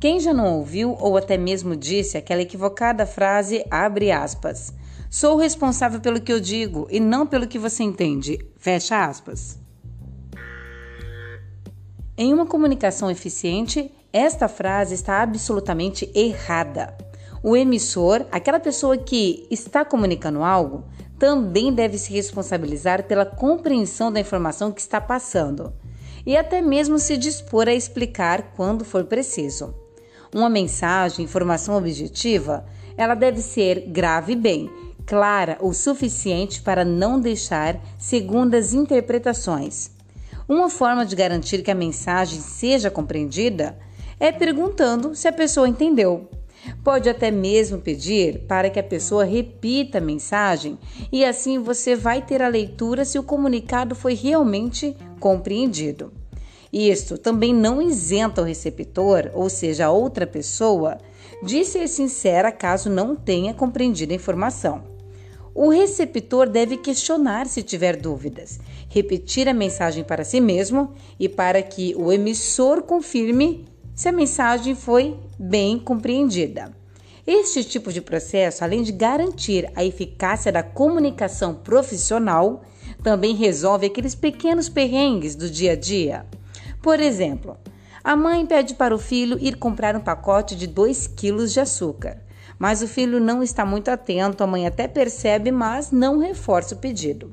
Quem 0.00 0.18
já 0.18 0.32
não 0.32 0.56
ouviu 0.56 0.96
ou 0.98 1.18
até 1.18 1.36
mesmo 1.36 1.76
disse 1.76 2.16
aquela 2.16 2.40
equivocada 2.40 3.04
frase, 3.04 3.62
abre 3.70 4.10
aspas, 4.10 4.72
sou 5.10 5.36
responsável 5.36 6.00
pelo 6.00 6.22
que 6.22 6.32
eu 6.32 6.40
digo 6.40 6.88
e 6.90 6.98
não 6.98 7.26
pelo 7.26 7.46
que 7.46 7.58
você 7.58 7.82
entende, 7.82 8.38
fecha 8.56 9.04
aspas. 9.04 9.58
Em 12.16 12.32
uma 12.32 12.46
comunicação 12.46 13.10
eficiente, 13.10 13.92
esta 14.10 14.48
frase 14.48 14.94
está 14.94 15.20
absolutamente 15.20 16.10
errada. 16.14 16.96
O 17.42 17.54
emissor, 17.54 18.24
aquela 18.32 18.58
pessoa 18.58 18.96
que 18.96 19.46
está 19.50 19.84
comunicando 19.84 20.42
algo, 20.42 20.84
também 21.18 21.74
deve 21.74 21.98
se 21.98 22.10
responsabilizar 22.10 23.04
pela 23.04 23.26
compreensão 23.26 24.10
da 24.10 24.18
informação 24.18 24.72
que 24.72 24.80
está 24.80 24.98
passando 24.98 25.74
e 26.24 26.38
até 26.38 26.62
mesmo 26.62 26.98
se 26.98 27.18
dispor 27.18 27.68
a 27.68 27.74
explicar 27.74 28.54
quando 28.56 28.82
for 28.82 29.04
preciso. 29.04 29.79
Uma 30.32 30.48
mensagem, 30.48 31.24
informação 31.24 31.76
objetiva, 31.76 32.64
ela 32.96 33.14
deve 33.14 33.40
ser 33.40 33.86
grave 33.88 34.36
bem, 34.36 34.70
clara 35.04 35.58
o 35.60 35.72
suficiente 35.72 36.62
para 36.62 36.84
não 36.84 37.20
deixar 37.20 37.80
segundas 37.98 38.72
interpretações. 38.72 39.90
Uma 40.48 40.70
forma 40.70 41.04
de 41.04 41.16
garantir 41.16 41.62
que 41.62 41.70
a 41.70 41.74
mensagem 41.74 42.40
seja 42.40 42.90
compreendida 42.90 43.76
é 44.20 44.30
perguntando 44.30 45.16
se 45.16 45.26
a 45.26 45.32
pessoa 45.32 45.68
entendeu. 45.68 46.28
Pode 46.84 47.08
até 47.08 47.30
mesmo 47.30 47.78
pedir 47.78 48.40
para 48.46 48.70
que 48.70 48.78
a 48.78 48.84
pessoa 48.84 49.24
repita 49.24 49.98
a 49.98 50.00
mensagem 50.00 50.78
e 51.10 51.24
assim 51.24 51.58
você 51.58 51.96
vai 51.96 52.22
ter 52.22 52.42
a 52.42 52.48
leitura 52.48 53.04
se 53.04 53.18
o 53.18 53.22
comunicado 53.22 53.94
foi 53.94 54.14
realmente 54.14 54.96
compreendido. 55.18 56.19
Isto 56.72 57.18
também 57.18 57.52
não 57.52 57.82
isenta 57.82 58.42
o 58.42 58.44
receptor, 58.44 59.30
ou 59.34 59.50
seja, 59.50 59.86
a 59.86 59.90
outra 59.90 60.26
pessoa, 60.26 60.98
de 61.42 61.64
ser 61.64 61.88
sincera 61.88 62.52
caso 62.52 62.88
não 62.88 63.16
tenha 63.16 63.52
compreendido 63.52 64.12
a 64.12 64.16
informação. 64.16 64.84
O 65.52 65.68
receptor 65.68 66.48
deve 66.48 66.76
questionar 66.76 67.46
se 67.46 67.62
tiver 67.62 67.96
dúvidas, 67.96 68.60
repetir 68.88 69.48
a 69.48 69.54
mensagem 69.54 70.04
para 70.04 70.24
si 70.24 70.40
mesmo 70.40 70.92
e 71.18 71.28
para 71.28 71.60
que 71.60 71.94
o 71.96 72.12
emissor 72.12 72.82
confirme 72.82 73.64
se 73.92 74.08
a 74.08 74.12
mensagem 74.12 74.76
foi 74.76 75.18
bem 75.38 75.78
compreendida. 75.78 76.72
Este 77.26 77.64
tipo 77.64 77.92
de 77.92 78.00
processo, 78.00 78.64
além 78.64 78.82
de 78.82 78.92
garantir 78.92 79.70
a 79.74 79.84
eficácia 79.84 80.50
da 80.50 80.62
comunicação 80.62 81.54
profissional, 81.54 82.62
também 83.02 83.34
resolve 83.34 83.86
aqueles 83.86 84.14
pequenos 84.14 84.68
perrengues 84.68 85.34
do 85.34 85.50
dia 85.50 85.72
a 85.72 85.76
dia. 85.76 86.26
Por 86.82 86.98
exemplo, 86.98 87.56
a 88.02 88.16
mãe 88.16 88.46
pede 88.46 88.74
para 88.74 88.94
o 88.94 88.98
filho 88.98 89.38
ir 89.38 89.56
comprar 89.56 89.94
um 89.94 90.00
pacote 90.00 90.56
de 90.56 90.66
2 90.66 91.06
quilos 91.08 91.52
de 91.52 91.60
açúcar, 91.60 92.22
mas 92.58 92.82
o 92.82 92.88
filho 92.88 93.20
não 93.20 93.42
está 93.42 93.66
muito 93.66 93.90
atento, 93.90 94.42
a 94.42 94.46
mãe 94.46 94.66
até 94.66 94.88
percebe, 94.88 95.50
mas 95.50 95.90
não 95.90 96.18
reforça 96.18 96.74
o 96.74 96.78
pedido. 96.78 97.32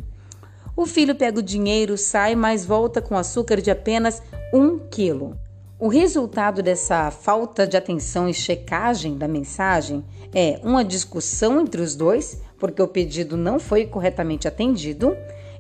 O 0.76 0.86
filho 0.86 1.16
pega 1.16 1.40
o 1.40 1.44
dinheiro, 1.44 1.98
sai, 1.98 2.36
mas 2.36 2.66
volta 2.66 3.02
com 3.02 3.18
açúcar 3.18 3.62
de 3.62 3.72
apenas 3.72 4.22
1 4.54 4.80
quilo. 4.90 5.38
O 5.80 5.88
resultado 5.88 6.62
dessa 6.62 7.10
falta 7.12 7.66
de 7.66 7.78
atenção 7.78 8.28
e 8.28 8.34
checagem 8.34 9.18
da 9.18 9.28
mensagem 9.28 10.04
é 10.34 10.60
uma 10.64 10.84
discussão 10.84 11.62
entre 11.62 11.82
os 11.82 11.96
dois, 11.96 12.42
porque 12.60 12.82
o 12.82 12.88
pedido 12.88 13.38
não 13.38 13.60
foi 13.60 13.86
corretamente 13.86 14.48
atendido, 14.48 15.16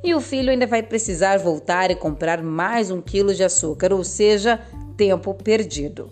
e 0.08 0.16
o 0.16 0.22
filho 0.22 0.50
ainda 0.50 0.66
vai 0.66 0.82
precisar 0.82 1.38
voltar 1.38 1.92
e 1.92 1.96
comprar 1.96 2.42
mais 2.42 2.90
um 2.90 3.02
quilo 3.02 3.36
de 3.36 3.44
açúcar, 3.44 3.92
ou 3.92 4.06
seja, 4.06 4.58
tempo 4.96 5.34
perdido. 5.34 6.10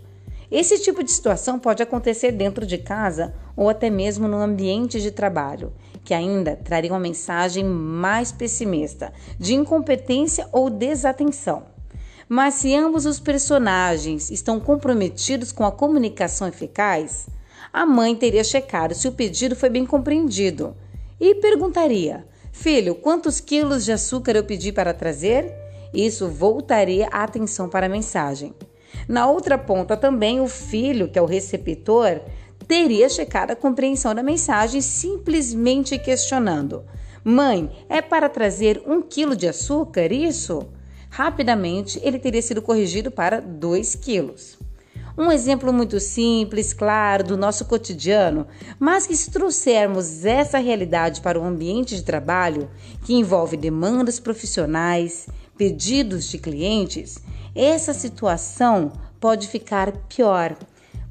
Esse 0.51 0.77
tipo 0.79 1.01
de 1.01 1.09
situação 1.09 1.57
pode 1.57 1.81
acontecer 1.81 2.33
dentro 2.33 2.66
de 2.66 2.77
casa 2.77 3.33
ou 3.55 3.69
até 3.69 3.89
mesmo 3.89 4.28
no 4.28 4.41
ambiente 4.41 5.01
de 5.01 5.11
trabalho, 5.11 5.72
que 6.03 6.13
ainda 6.13 6.57
traria 6.57 6.91
uma 6.91 7.00
mensagem 7.00 7.63
mais 7.63 8.33
pessimista, 8.33 9.13
de 9.39 9.53
incompetência 9.56 10.45
ou 10.51 10.69
desatenção. 10.69 11.63
Mas 12.27 12.56
se 12.56 12.75
ambos 12.75 13.06
os 13.06 13.17
personagens 13.17 14.29
estão 14.29 14.59
comprometidos 14.59 15.53
com 15.53 15.63
a 15.63 15.72
comunicação 15.72 16.50
eficaz, 16.50 17.27
a 17.72 17.85
mãe 17.85 18.13
teria 18.13 18.44
checado 18.44 18.94
se 18.94 19.07
o 19.07 19.13
pedido 19.13 19.56
foi 19.56 19.69
bem 19.69 19.85
compreendido 19.85 20.75
e 21.17 21.35
perguntaria: 21.35 22.25
Filho, 22.57 22.95
quantos 22.95 23.39
quilos 23.39 23.85
de 23.85 23.91
açúcar 23.91 24.35
eu 24.35 24.43
pedi 24.43 24.71
para 24.71 24.93
trazer? 24.93 25.53
Isso 25.93 26.27
voltaria 26.27 27.07
a 27.11 27.23
atenção 27.23 27.69
para 27.69 27.85
a 27.85 27.89
mensagem. 27.89 28.53
Na 29.07 29.27
outra 29.27 29.57
ponta, 29.57 29.95
também 29.95 30.39
o 30.39 30.47
filho, 30.47 31.07
que 31.07 31.19
é 31.19 31.21
o 31.21 31.25
receptor, 31.25 32.21
teria 32.67 33.07
checado 33.09 33.51
a 33.51 33.55
compreensão 33.55 34.15
da 34.15 34.23
mensagem 34.23 34.81
simplesmente 34.81 35.99
questionando: 35.99 36.83
Mãe, 37.23 37.69
é 37.88 38.01
para 38.01 38.29
trazer 38.29 38.81
um 38.88 39.01
quilo 39.01 39.35
de 39.35 39.47
açúcar 39.47 40.11
isso? 40.11 40.67
rapidamente 41.15 41.97
ele 42.03 42.19
teria 42.19 42.41
sido 42.41 42.61
corrigido 42.61 43.09
para 43.09 43.39
2 43.39 43.95
quilos. 43.95 44.57
Um 45.17 45.31
exemplo 45.31 45.71
muito 45.71 45.97
simples, 45.97 46.73
claro, 46.73 47.23
do 47.23 47.37
nosso 47.37 47.63
cotidiano, 47.65 48.45
mas 48.77 49.07
que 49.07 49.15
se 49.15 49.31
trouxermos 49.31 50.25
essa 50.25 50.57
realidade 50.57 51.21
para 51.21 51.39
o 51.39 51.45
ambiente 51.45 51.95
de 51.95 52.03
trabalho, 52.03 52.69
que 53.05 53.13
envolve 53.13 53.55
demandas 53.55 54.19
profissionais, 54.19 55.27
pedidos 55.57 56.29
de 56.29 56.37
clientes, 56.37 57.17
essa 57.55 57.93
situação 57.93 58.91
pode 59.17 59.47
ficar 59.47 59.93
pior. 60.09 60.57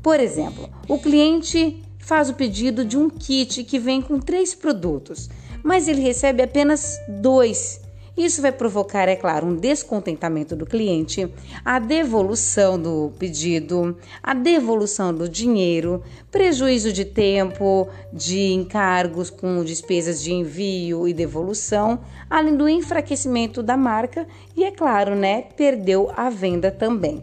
Por 0.02 0.20
exemplo, 0.20 0.68
o 0.86 0.98
cliente 0.98 1.82
faz 1.98 2.28
o 2.28 2.34
pedido 2.34 2.84
de 2.84 2.98
um 2.98 3.08
kit 3.08 3.64
que 3.64 3.78
vem 3.78 4.02
com 4.02 4.20
três 4.20 4.54
produtos, 4.54 5.30
mas 5.62 5.88
ele 5.88 6.02
recebe 6.02 6.42
apenas 6.42 6.98
dois 7.08 7.80
isso 8.16 8.40
vai 8.40 8.52
provocar, 8.52 9.08
é 9.08 9.16
claro, 9.16 9.46
um 9.46 9.56
descontentamento 9.56 10.54
do 10.54 10.64
cliente, 10.64 11.28
a 11.64 11.80
devolução 11.80 12.80
do 12.80 13.12
pedido, 13.18 13.96
a 14.22 14.32
devolução 14.32 15.12
do 15.12 15.28
dinheiro, 15.28 16.00
prejuízo 16.30 16.92
de 16.92 17.04
tempo, 17.04 17.88
de 18.12 18.52
encargos 18.52 19.30
com 19.30 19.64
despesas 19.64 20.22
de 20.22 20.32
envio 20.32 21.08
e 21.08 21.12
devolução, 21.12 22.00
além 22.30 22.56
do 22.56 22.68
enfraquecimento 22.68 23.62
da 23.62 23.76
marca 23.76 24.26
e, 24.56 24.62
é 24.62 24.70
claro, 24.70 25.16
né, 25.16 25.42
perdeu 25.56 26.12
a 26.16 26.30
venda 26.30 26.70
também. 26.70 27.22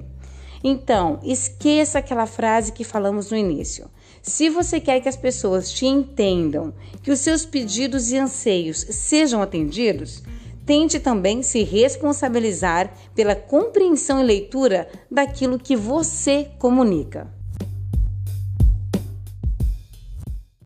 Então, 0.63 1.19
esqueça 1.23 1.99
aquela 1.99 2.25
frase 2.25 2.71
que 2.71 2.83
falamos 2.83 3.31
no 3.31 3.37
início. 3.37 3.89
Se 4.21 4.49
você 4.49 4.79
quer 4.79 4.99
que 4.99 5.09
as 5.09 5.15
pessoas 5.15 5.71
te 5.71 5.87
entendam, 5.87 6.71
que 7.01 7.09
os 7.09 7.19
seus 7.19 7.45
pedidos 7.45 8.11
e 8.11 8.17
anseios 8.17 8.85
sejam 8.89 9.41
atendidos, 9.41 10.21
tente 10.65 10.99
também 10.99 11.41
se 11.41 11.63
responsabilizar 11.63 12.93
pela 13.15 13.35
compreensão 13.35 14.21
e 14.21 14.23
leitura 14.23 14.87
daquilo 15.09 15.59
que 15.59 15.75
você 15.75 16.49
comunica. 16.59 17.40